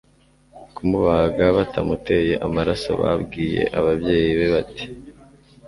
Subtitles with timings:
[0.75, 4.85] kumubaga batamuteye amaraso babwiye ababyeyi be bati